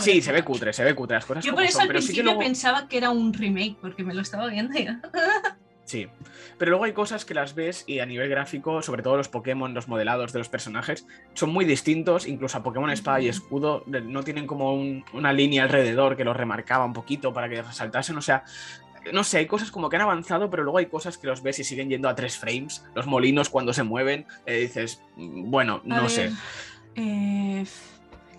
Sí, 0.00 0.20
se 0.20 0.32
ve 0.32 0.42
cutre, 0.42 0.72
se 0.72 0.84
ve 0.84 0.94
cutre 0.94 1.14
las 1.16 1.24
cosas 1.24 1.44
Yo 1.44 1.54
por 1.54 1.62
eso 1.64 1.72
son, 1.74 1.82
al 1.82 1.88
pero 1.88 2.00
sí 2.00 2.08
que 2.08 2.12
principio 2.12 2.24
luego... 2.24 2.40
pensaba 2.40 2.88
que 2.88 2.98
era 2.98 3.10
un 3.10 3.32
remake, 3.32 3.76
porque 3.80 4.04
me 4.04 4.12
lo 4.14 4.20
estaba 4.20 4.48
viendo 4.48 4.78
ya. 4.78 5.00
Sí, 5.84 6.08
pero 6.58 6.70
luego 6.70 6.84
hay 6.84 6.92
cosas 6.92 7.24
que 7.26 7.34
las 7.34 7.54
ves 7.54 7.82
y 7.88 7.98
a 7.98 8.06
nivel 8.06 8.28
gráfico, 8.30 8.80
sobre 8.82 9.02
todo 9.02 9.16
los 9.16 9.28
Pokémon, 9.28 9.74
los 9.74 9.88
modelados 9.88 10.32
de 10.32 10.38
los 10.38 10.48
personajes, 10.48 11.06
son 11.34 11.50
muy 11.50 11.64
distintos, 11.66 12.26
incluso 12.26 12.56
a 12.56 12.62
Pokémon 12.62 12.88
Espada 12.88 13.20
y. 13.20 13.28
Escudo 13.28 13.82
no 13.86 14.22
tienen 14.22 14.46
como 14.46 14.72
un- 14.72 15.04
una 15.12 15.32
línea 15.34 15.64
alrededor 15.64 16.16
que 16.16 16.24
los 16.24 16.36
remarcaba 16.36 16.84
un 16.86 16.92
poquito 16.94 17.34
para 17.34 17.48
que 17.48 17.60
resaltasen, 17.62 18.16
o 18.16 18.22
sea, 18.22 18.44
no 19.12 19.24
sé, 19.24 19.38
hay 19.38 19.46
cosas 19.46 19.70
como 19.70 19.88
que 19.88 19.96
han 19.96 20.02
avanzado, 20.02 20.50
pero 20.50 20.62
luego 20.62 20.78
hay 20.78 20.86
cosas 20.86 21.18
que 21.18 21.26
los 21.26 21.42
ves 21.42 21.58
y 21.58 21.64
siguen 21.64 21.88
yendo 21.88 22.08
a 22.08 22.14
tres 22.14 22.36
frames, 22.38 22.84
los 22.94 23.06
molinos 23.06 23.48
cuando 23.48 23.72
se 23.72 23.82
mueven, 23.82 24.26
eh, 24.46 24.56
dices, 24.58 25.02
mm, 25.16 25.50
bueno, 25.50 25.82
A 25.84 25.88
no 25.88 26.02
ver, 26.02 26.10
sé. 26.10 26.32
eh, 26.94 27.64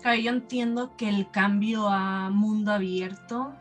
claro, 0.00 0.20
yo 0.20 0.30
entiendo 0.30 0.96
que 0.96 1.08
el 1.08 1.30
cambio 1.30 1.88
a 1.88 2.30
mundo 2.30 2.72
abierto 2.72 3.54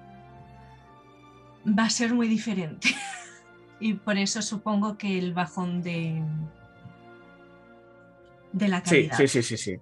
va 1.68 1.84
a 1.86 1.90
ser 1.90 2.14
muy 2.14 2.28
diferente. 2.28 2.90
y 3.80 3.94
por 3.96 4.18
eso 4.18 4.42
supongo 4.42 4.98
que 4.98 5.18
el 5.20 5.34
bajón 5.34 5.82
de, 5.82 6.22
de 8.52 8.68
la 8.68 8.82
calidad. 8.84 9.18
sí, 9.18 9.28
sí, 9.28 9.42
sí, 9.44 9.58
sí. 9.58 9.76
Sí, 9.76 9.82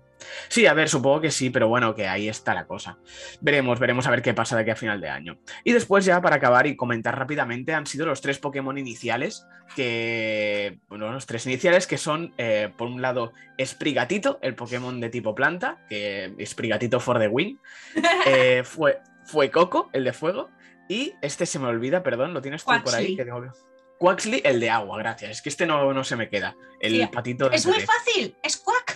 a 0.67 0.73
ver, 0.73 0.89
supongo 0.89 1.21
que 1.21 1.31
sí, 1.31 1.49
pero 1.49 1.67
bueno, 1.67 1.95
que 1.95 2.07
ahí 2.07 2.29
está 2.29 2.53
la 2.53 2.65
cosa. 2.65 2.97
Veremos, 3.39 3.79
veremos 3.79 4.07
a 4.07 4.11
ver 4.11 4.21
qué 4.21 4.33
pasa 4.33 4.55
de 4.55 4.63
aquí 4.63 4.71
a 4.71 4.75
final 4.75 5.01
de 5.01 5.09
año. 5.09 5.39
Y 5.63 5.73
después 5.73 6.05
ya 6.05 6.21
para 6.21 6.37
acabar 6.37 6.67
y 6.67 6.75
comentar 6.75 7.17
rápidamente, 7.17 7.73
han 7.73 7.87
sido 7.87 8.05
los 8.05 8.21
tres 8.21 8.39
Pokémon 8.39 8.77
iniciales, 8.77 9.45
que, 9.75 10.79
bueno, 10.87 11.11
los 11.11 11.25
tres 11.25 11.45
iniciales 11.45 11.87
que 11.87 11.97
son, 11.97 12.33
eh, 12.37 12.71
por 12.77 12.87
un 12.87 13.01
lado, 13.01 13.33
Sprigatito, 13.63 14.39
el 14.41 14.55
Pokémon 14.55 14.99
de 14.99 15.09
tipo 15.09 15.35
planta, 15.35 15.85
que 15.89 16.33
Sprigatito 16.45 16.99
for 16.99 17.19
the 17.19 17.27
win, 17.27 17.59
eh, 18.25 18.63
fue, 18.63 18.99
fue 19.25 19.49
Coco, 19.51 19.89
el 19.93 20.03
de 20.03 20.13
fuego, 20.13 20.49
y 20.87 21.13
este 21.21 21.45
se 21.45 21.59
me 21.59 21.67
olvida, 21.67 22.03
perdón, 22.03 22.33
lo 22.33 22.41
tienes 22.41 22.63
tú 22.63 22.71
por 22.83 22.93
ahí. 22.95 23.15
Que 23.15 23.23
tengo... 23.23 23.41
El 24.43 24.59
de 24.59 24.69
agua, 24.71 24.97
gracias. 24.97 25.29
Es 25.29 25.41
que 25.43 25.49
este 25.49 25.67
no, 25.67 25.93
no 25.93 26.03
se 26.03 26.15
me 26.15 26.27
queda. 26.27 26.55
El 26.79 26.93
Sí, 26.93 27.07
patito 27.07 27.49
de 27.49 27.55
Es 27.55 27.67
muy 27.67 27.79
fácil, 27.79 28.35
es 28.41 28.57
cuac. 28.57 28.90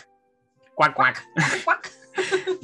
Cuac, 0.75 0.93
cuac. 0.93 1.25
cuac. 1.63 1.91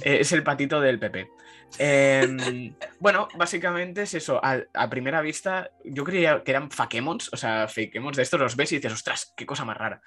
Eh, 0.04 0.20
es 0.22 0.32
el 0.32 0.44
patito 0.44 0.80
del 0.80 0.98
PP. 0.98 1.30
Eh, 1.78 2.74
bueno, 3.00 3.28
básicamente 3.38 4.04
es 4.04 4.14
eso. 4.14 4.40
A, 4.44 4.60
a 4.74 4.90
primera 4.90 5.22
vista, 5.22 5.70
yo 5.84 6.04
creía 6.06 6.42
que 6.44 6.52
eran 6.52 6.72
Fakemons, 6.72 7.30
o 7.34 7.38
sea, 7.38 7.68
Fakemons 7.68 8.16
de 8.18 8.24
estos 8.24 8.40
los 8.40 8.56
ves 8.56 8.72
y 8.72 8.76
dices, 8.78 8.94
ostras, 8.94 9.34
qué 9.36 9.46
cosa 9.46 9.66
más 9.66 9.78
rara. 9.78 10.02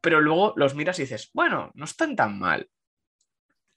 Pero 0.00 0.20
luego 0.20 0.54
los 0.56 0.74
miras 0.76 0.98
y 1.00 1.02
dices, 1.02 1.30
bueno, 1.34 1.72
no 1.74 1.84
están 1.84 2.14
tan 2.14 2.38
mal. 2.38 2.70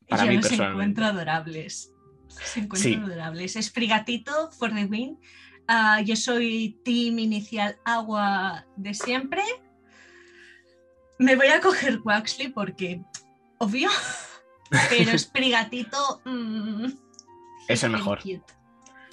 Para 0.08 0.24
Yo 0.24 0.30
mí 0.30 0.36
los 0.38 0.48
personalmente. 0.48 1.02
encuentro 1.02 1.06
adorables. 1.06 1.92
Los 2.30 2.58
encuentro 2.58 2.90
Sí. 2.92 2.96
adorables. 3.04 3.56
Es 3.56 3.72
Frigatito 3.72 4.52
for 4.52 4.74
the 4.74 4.86
win. 4.86 5.20
Ah, 5.68 6.00
yo 6.02 6.16
soy 6.16 6.80
team 6.86 7.18
inicial 7.20 7.76
agua 7.84 8.66
de 8.78 8.94
siempre. 8.94 9.42
Me 11.20 11.36
voy 11.36 11.48
a 11.48 11.60
coger 11.60 12.00
Quaxley 12.02 12.50
porque, 12.50 13.02
obvio, 13.60 13.90
pero 14.90 15.12
es 15.12 15.30
Frigatito. 15.32 16.22
mm, 16.26 16.86
Es 17.68 17.84
el 17.84 17.92
mejor. 17.92 18.20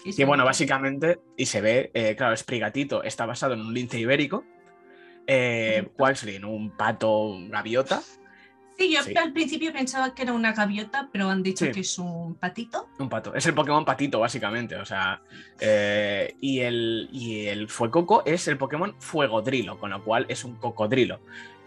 Es 0.05 0.17
Que 0.17 0.25
bueno, 0.25 0.45
básicamente, 0.45 1.21
y 1.37 1.47
se 1.47 1.61
ve, 1.63 1.91
eh, 1.95 2.15
claro, 2.17 2.37
Sprigatito 2.37 3.03
está 3.03 3.25
basado 3.27 3.55
en 3.55 3.61
un 3.61 3.73
lince 3.73 3.99
ibérico. 3.99 4.45
Eh. 5.27 5.89
Quaxly 5.97 6.37
en 6.37 6.45
un 6.45 6.71
pato 6.77 7.37
gaviota. 7.49 8.03
Sí, 8.77 8.93
yo 8.93 9.03
sí. 9.05 9.17
al 9.17 9.33
principio 9.33 9.73
pensaba 9.73 10.15
que 10.15 10.23
era 10.23 10.33
una 10.33 10.53
gaviota, 10.53 11.09
pero 11.13 11.31
han 11.31 11.43
dicho 11.45 11.65
Sí. 11.65 11.71
que 11.71 11.81
es 11.81 11.99
un 11.99 12.35
patito. 12.35 12.89
Un 12.99 13.09
pato. 13.09 13.33
Es 13.35 13.47
el 13.47 13.55
Pokémon 13.55 13.85
patito, 13.85 14.19
básicamente. 14.21 14.77
O 14.77 14.85
sea. 14.85 15.23
eh, 15.61 16.37
y, 16.41 16.59
el, 16.61 17.09
y 17.13 17.47
el 17.47 17.69
Fuecoco 17.69 18.25
es 18.27 18.47
el 18.49 18.59
Pokémon 18.59 18.95
Fuegodrilo, 18.99 19.79
con 19.79 19.91
lo 19.91 20.03
cual 20.05 20.27
es 20.29 20.45
un 20.45 20.57
cocodrilo. 20.57 21.21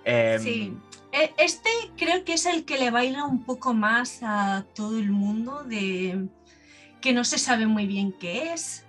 Em, 0.09 0.39
Sí. 0.41 0.73
E- 1.11 1.33
Este 1.37 1.69
creo 1.97 2.23
que 2.23 2.33
es 2.33 2.45
el 2.45 2.63
que 2.65 2.77
le 2.77 2.91
baila 2.91 3.25
un 3.25 3.43
poco 3.43 3.73
más 3.73 4.19
a 4.23 4.65
todo 4.73 4.97
el 4.99 5.11
mundo 5.11 5.63
de 5.63 6.27
que 7.01 7.11
no 7.13 7.23
se 7.23 7.37
sabe 7.37 7.65
muy 7.67 7.85
bien 7.87 8.11
qué 8.13 8.53
es. 8.53 8.85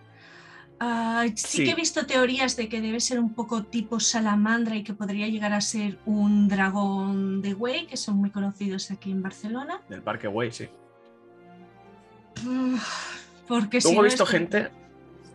Ah, 0.81 1.25
sí, 1.35 1.59
Sí. 1.59 1.65
que 1.65 1.71
he 1.73 1.75
visto 1.75 2.07
teorías 2.07 2.55
de 2.57 2.69
que 2.69 2.81
debe 2.81 3.01
ser 3.01 3.19
un 3.19 3.35
poco 3.35 3.65
tipo 3.65 3.99
salamandra 3.99 4.77
y 4.77 4.85
que 4.85 4.95
podría 4.95 5.27
llegar 5.27 5.53
a 5.53 5.61
ser 5.61 5.99
un 6.07 6.47
dragón 6.49 7.43
de 7.43 7.55
Way, 7.55 7.87
que 7.87 7.97
son 7.97 8.17
muy 8.17 8.31
conocidos 8.31 8.91
aquí 8.93 9.11
en 9.11 9.21
Barcelona. 9.23 9.81
Del 9.89 10.03
Parque 10.03 10.29
Way, 10.29 10.53
sí. 10.53 10.69
Uf, 12.47 13.17
Porque 13.49 13.81
si 13.81 13.91
he 13.93 13.97
no 13.97 14.03
visto 14.03 14.23
es- 14.25 14.31
gente. 14.31 14.71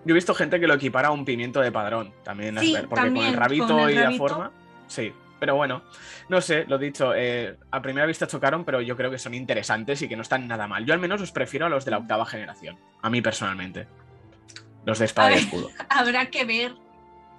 Yo 0.05 0.11
he 0.11 0.13
visto 0.15 0.33
gente 0.35 0.59
que 0.59 0.67
lo 0.67 0.73
equipara 0.73 1.09
a 1.09 1.11
un 1.11 1.23
pimiento 1.25 1.61
de 1.61 1.71
padrón. 1.71 2.13
También, 2.23 2.57
Sí, 2.59 2.75
porque 2.89 3.07
con 3.07 3.17
el 3.17 3.33
rabito 3.35 3.67
con 3.67 3.79
el 3.79 3.91
y 3.91 3.95
la 3.95 4.11
forma. 4.11 4.51
Sí. 4.87 5.13
Pero 5.43 5.57
bueno, 5.57 5.83
no 6.29 6.39
sé, 6.39 6.63
lo 6.69 6.77
dicho, 6.77 7.13
eh, 7.13 7.57
a 7.69 7.81
primera 7.81 8.05
vista 8.05 8.25
chocaron, 8.25 8.63
pero 8.63 8.79
yo 8.79 8.95
creo 8.95 9.11
que 9.11 9.19
son 9.19 9.33
interesantes 9.33 10.01
y 10.01 10.07
que 10.07 10.15
no 10.15 10.21
están 10.21 10.47
nada 10.47 10.69
mal. 10.69 10.85
Yo 10.85 10.93
al 10.93 11.01
menos 11.01 11.19
los 11.19 11.33
prefiero 11.33 11.65
a 11.65 11.69
los 11.69 11.83
de 11.83 11.91
la 11.91 11.97
octava 11.97 12.25
generación, 12.25 12.79
a 13.01 13.09
mí 13.09 13.21
personalmente. 13.21 13.85
Los 14.85 14.99
de 14.99 15.05
espada 15.05 15.33
y 15.33 15.39
escudo. 15.39 15.69
habrá 15.89 16.27
que 16.27 16.45
ver 16.45 16.75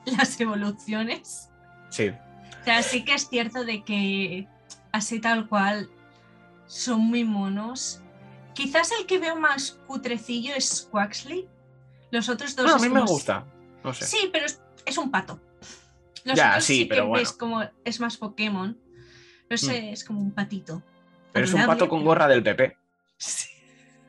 las 0.04 0.38
evoluciones. 0.38 1.48
Sí, 1.88 2.10
O 2.10 2.64
sea, 2.66 2.82
sí 2.82 3.06
que 3.06 3.14
es 3.14 3.26
cierto 3.26 3.64
de 3.64 3.82
que 3.84 4.48
así 4.92 5.18
tal 5.18 5.48
cual 5.48 5.88
son 6.66 7.00
muy 7.00 7.24
monos. 7.24 8.02
Quizás 8.52 8.92
el 9.00 9.06
que 9.06 9.18
veo 9.18 9.36
más 9.36 9.80
cutrecillo 9.86 10.54
es 10.54 10.86
Quaxley. 10.90 11.48
Los 12.10 12.28
otros 12.28 12.54
dos 12.54 12.66
No, 12.66 12.74
a 12.74 12.78
mí 12.80 12.90
me 12.90 13.00
gusta. 13.00 13.46
No 13.82 13.94
sé. 13.94 14.04
Sí, 14.04 14.28
pero 14.30 14.44
es, 14.44 14.60
es 14.84 14.98
un 14.98 15.10
pato. 15.10 15.40
Los 16.24 16.36
Ya, 16.36 16.60
sí, 16.60 16.84
pero 16.86 17.06
bueno. 17.06 17.28
como 17.38 17.62
es 17.84 18.00
más 18.00 18.16
Pokémon. 18.16 18.76
Pero 19.48 19.54
ese 19.56 19.92
es 19.92 20.04
como 20.04 20.20
un 20.20 20.32
patito. 20.32 20.82
Pero 21.32 21.44
es 21.44 21.52
un 21.52 21.66
pato 21.66 21.88
con 21.88 22.04
gorra 22.04 22.26
del 22.28 22.42
PP. 22.42 22.76
Sí. 23.16 23.48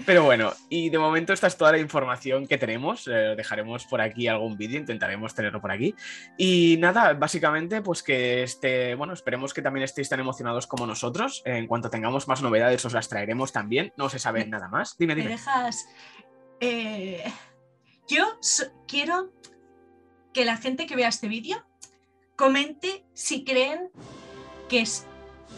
Pero 0.06 0.24
bueno, 0.24 0.52
y 0.70 0.88
de 0.88 0.98
momento 0.98 1.32
esta 1.34 1.48
es 1.48 1.56
toda 1.58 1.72
la 1.72 1.78
información 1.78 2.46
que 2.46 2.56
tenemos. 2.56 3.06
Eh, 3.08 3.34
dejaremos 3.36 3.84
por 3.84 4.00
aquí 4.00 4.26
algún 4.26 4.56
vídeo, 4.56 4.78
intentaremos 4.80 5.34
tenerlo 5.34 5.60
por 5.60 5.70
aquí. 5.70 5.94
Y 6.38 6.76
nada, 6.78 7.12
básicamente, 7.12 7.82
pues 7.82 8.02
que 8.02 8.42
este, 8.42 8.94
bueno, 8.94 9.12
esperemos 9.12 9.52
que 9.52 9.60
también 9.60 9.84
estéis 9.84 10.08
tan 10.08 10.20
emocionados 10.20 10.66
como 10.66 10.86
nosotros. 10.86 11.42
En 11.44 11.66
cuanto 11.66 11.90
tengamos 11.90 12.26
más 12.26 12.40
novedades, 12.40 12.82
os 12.86 12.94
las 12.94 13.08
traeremos 13.08 13.52
también. 13.52 13.92
No 13.98 14.08
se 14.08 14.18
sabe 14.18 14.44
Me- 14.44 14.46
nada 14.50 14.68
más. 14.68 14.96
Dime, 14.96 15.14
¿Me 15.14 15.20
dime. 15.22 15.32
dejas? 15.34 15.86
Eh, 16.60 17.24
yo 18.08 18.38
so- 18.40 18.66
quiero 18.86 19.30
que 20.32 20.44
la 20.44 20.56
gente 20.56 20.86
que 20.86 20.96
vea 20.96 21.08
este 21.08 21.28
vídeo 21.28 21.64
comente 22.36 23.04
si 23.14 23.44
creen 23.44 23.90
que 24.68 24.80
es 24.80 25.04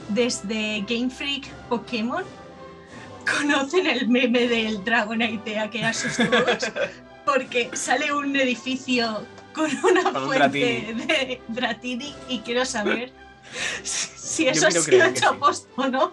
desde 0.09 0.85
Game 0.88 1.11
Freak 1.11 1.49
Pokémon 1.69 2.25
conocen 3.38 3.87
el 3.87 4.09
meme 4.09 4.49
del 4.49 4.85
Dragonite 4.85 5.59
a 5.59 5.71
que 5.71 5.80
todos 5.80 6.73
porque 7.25 7.71
sale 7.75 8.12
un 8.12 8.35
edificio 8.37 9.25
con 9.54 9.71
una 9.85 10.02
Con 10.04 10.16
un 10.16 10.28
fuente 10.28 10.59
de 10.59 11.42
Dratini 11.49 12.14
y 12.28 12.40
quiero 12.40 12.64
saber 12.64 13.12
si 13.83 14.49
eso 14.49 14.66
ha 14.66 14.71
sido 14.71 15.04
hecho 15.04 15.30
sí. 15.30 15.37
post 15.38 15.69
o 15.76 15.87
no. 15.88 16.12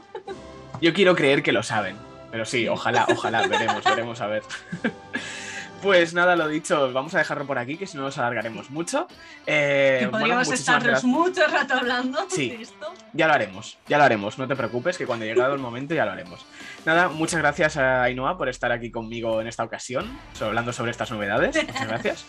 Yo 0.81 0.93
quiero 0.93 1.15
creer 1.15 1.43
que 1.43 1.51
lo 1.51 1.63
saben. 1.63 1.95
Pero 2.31 2.45
sí, 2.45 2.67
ojalá, 2.67 3.07
ojalá, 3.09 3.47
veremos, 3.47 3.83
veremos 3.83 4.21
a 4.21 4.27
ver. 4.27 4.43
Pues 5.81 6.13
nada, 6.13 6.35
lo 6.35 6.47
dicho, 6.47 6.91
vamos 6.91 7.13
a 7.13 7.19
dejarlo 7.19 7.45
por 7.45 7.57
aquí, 7.59 7.77
que 7.77 7.85
si 7.85 7.97
no 7.97 8.03
nos 8.03 8.17
alargaremos 8.17 8.69
mucho. 8.71 9.07
Eh, 9.45 9.99
que 10.01 10.07
podríamos 10.07 10.51
estar 10.51 11.03
mucho 11.03 11.45
rato 11.47 11.75
hablando 11.75 12.25
sí, 12.29 12.49
de 12.49 12.63
esto. 12.63 12.93
Ya 13.13 13.27
lo 13.27 13.33
haremos, 13.33 13.77
ya 13.87 13.97
lo 13.97 14.03
haremos, 14.03 14.37
no 14.37 14.47
te 14.47 14.55
preocupes, 14.55 14.97
que 14.97 15.05
cuando 15.05 15.25
llegue 15.25 15.41
el 15.41 15.59
momento 15.59 15.93
ya 15.93 16.05
lo 16.05 16.11
haremos. 16.11 16.45
Nada, 16.85 17.09
muchas 17.09 17.39
gracias 17.39 17.77
a 17.77 18.03
Ainhoa 18.03 18.37
por 18.37 18.49
estar 18.49 18.71
aquí 18.71 18.89
conmigo 18.89 19.39
en 19.39 19.47
esta 19.47 19.63
ocasión, 19.63 20.17
hablando 20.41 20.73
sobre 20.73 20.91
estas 20.91 21.11
novedades. 21.11 21.55
Muchas 21.63 21.87
gracias. 21.87 22.25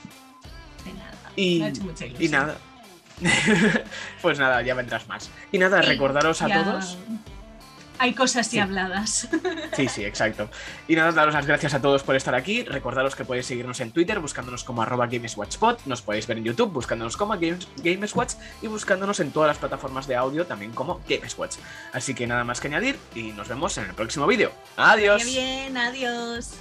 De 0.85 0.93
nada. 0.93 1.33
Y, 1.37 2.25
y 2.25 2.29
nada. 2.29 2.57
pues 4.23 4.39
nada, 4.39 4.63
ya 4.63 4.75
vendrás 4.75 5.09
más. 5.09 5.31
Y 5.53 5.59
nada, 5.59 5.83
recordaros 5.83 6.43
a 6.43 6.49
todos. 6.49 6.99
Hay 7.99 8.15
cosas 8.15 8.51
ya 8.51 8.65
habladas. 8.65 9.29
Sí, 9.77 9.87
sí, 9.87 10.05
exacto. 10.05 10.51
Y 10.89 10.97
nada, 10.97 11.13
daros 11.13 11.35
las 11.35 11.47
gracias 11.47 11.73
a 11.73 11.81
todos 11.81 12.03
por 12.03 12.17
estar 12.17 12.35
aquí. 12.35 12.65
Recordaros 12.65 13.15
que 13.15 13.25
podéis 13.25 13.47
seguirnos 13.47 13.79
en 13.81 13.93
Twitter 13.93 14.19
buscándonos 14.19 14.65
como 14.65 14.83
arroba 14.83 15.07
GamesWatchPod. 15.07 15.79
Nos 15.87 16.03
podéis 16.03 16.27
ver 16.27 16.39
en 16.39 16.45
YouTube 16.45 16.73
buscándonos 16.73 17.17
como 17.17 17.35
Games, 17.35 17.69
GamesWatch 17.77 18.35
y 18.63 18.67
buscándonos 18.67 19.21
en 19.21 19.31
todas 19.31 19.49
las 19.49 19.59
plataformas 19.59 20.09
de 20.09 20.17
audio 20.17 20.47
también 20.47 20.73
como 20.73 21.01
GamesWatch. 21.09 21.57
Así 21.93 22.15
que 22.15 22.27
nada 22.27 22.43
más 22.43 22.61
que 22.61 22.69
añadir 22.69 22.99
y 23.15 23.31
nos 23.33 23.49
vemos 23.49 23.79
en 23.79 23.85
el 23.85 23.95
próximo 23.95 24.27
vídeo. 24.27 24.51
Adiós. 24.77 25.25
bien, 25.25 25.77
adiós. 25.77 26.55